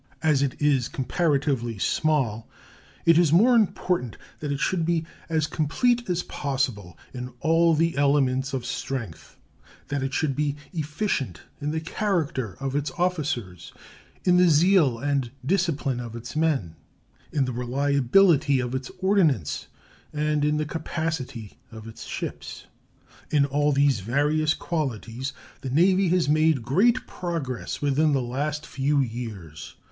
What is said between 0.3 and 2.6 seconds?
it is comparatively small,